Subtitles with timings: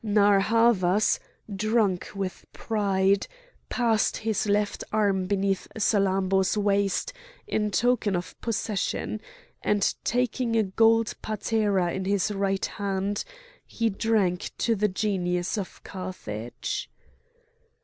[0.03, 1.19] Narr' Havas,
[1.55, 3.27] drunk with pride,
[3.69, 7.13] passed his left arm beneath Salammbô's waist
[7.45, 9.21] in token of possession;
[9.61, 13.23] and taking a gold patera in his right hand,
[13.63, 16.89] he drank to the Genius of Carthage.